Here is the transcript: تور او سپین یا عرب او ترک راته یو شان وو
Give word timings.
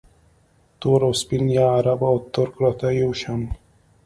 تور 0.79 0.99
او 1.07 1.11
سپین 1.21 1.43
یا 1.57 1.67
عرب 1.77 1.99
او 2.09 2.15
ترک 2.33 2.53
راته 2.63 2.87
یو 2.99 3.11
شان 3.21 3.39
وو 3.45 3.53